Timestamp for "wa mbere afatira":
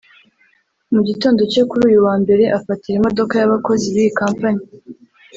2.07-2.95